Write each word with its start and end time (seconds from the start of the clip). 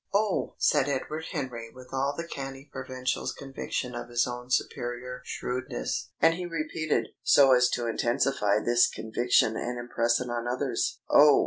"Oh!" 0.15 0.55
said 0.57 0.89
Edward 0.89 1.25
Henry 1.31 1.69
with 1.71 1.89
all 1.93 2.15
the 2.17 2.27
canny 2.27 2.67
provincial's 2.71 3.31
conviction 3.31 3.93
of 3.93 4.09
his 4.09 4.25
own 4.25 4.49
superior 4.49 5.21
shrewdness; 5.25 6.09
and 6.19 6.33
he 6.33 6.47
repeated, 6.47 7.09
so 7.21 7.51
as 7.53 7.69
to 7.73 7.85
intensify 7.85 8.57
this 8.57 8.87
conviction 8.89 9.55
and 9.55 9.77
impress 9.77 10.19
it 10.19 10.27
on 10.27 10.47
others, 10.47 10.99
"Oh!" 11.07 11.39